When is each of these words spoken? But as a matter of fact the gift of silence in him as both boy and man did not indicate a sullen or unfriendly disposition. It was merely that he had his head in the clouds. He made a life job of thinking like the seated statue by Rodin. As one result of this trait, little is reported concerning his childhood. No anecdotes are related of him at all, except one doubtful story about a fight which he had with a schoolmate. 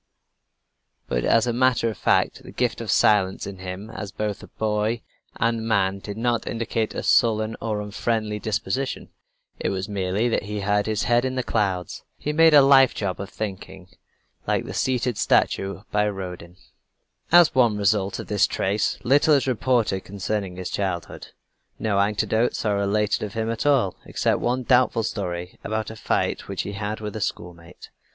But 1.07 1.25
as 1.25 1.45
a 1.45 1.53
matter 1.53 1.87
of 1.87 1.95
fact 1.95 2.41
the 2.41 2.49
gift 2.51 2.81
of 2.81 2.89
silence 2.89 3.45
in 3.45 3.59
him 3.59 3.91
as 3.91 4.11
both 4.11 4.43
boy 4.57 5.03
and 5.35 5.67
man 5.67 5.99
did 5.99 6.17
not 6.17 6.47
indicate 6.47 6.95
a 6.95 7.03
sullen 7.03 7.55
or 7.61 7.81
unfriendly 7.81 8.39
disposition. 8.39 9.09
It 9.59 9.69
was 9.69 9.87
merely 9.87 10.27
that 10.29 10.41
he 10.45 10.61
had 10.61 10.87
his 10.87 11.03
head 11.03 11.23
in 11.23 11.35
the 11.35 11.43
clouds. 11.43 12.03
He 12.17 12.33
made 12.33 12.55
a 12.55 12.63
life 12.63 12.95
job 12.95 13.19
of 13.21 13.29
thinking 13.29 13.89
like 14.47 14.65
the 14.65 14.73
seated 14.73 15.19
statue 15.19 15.83
by 15.91 16.09
Rodin. 16.09 16.57
As 17.31 17.53
one 17.53 17.77
result 17.77 18.17
of 18.17 18.25
this 18.25 18.47
trait, 18.47 18.97
little 19.03 19.35
is 19.35 19.45
reported 19.45 20.03
concerning 20.03 20.55
his 20.55 20.71
childhood. 20.71 21.27
No 21.77 21.99
anecdotes 21.99 22.65
are 22.65 22.75
related 22.75 23.21
of 23.21 23.35
him 23.35 23.51
at 23.51 23.67
all, 23.67 23.97
except 24.05 24.39
one 24.39 24.63
doubtful 24.63 25.03
story 25.03 25.59
about 25.63 25.91
a 25.91 25.95
fight 25.95 26.47
which 26.47 26.63
he 26.63 26.71
had 26.71 27.01
with 27.01 27.15
a 27.15 27.21
schoolmate. 27.21 27.91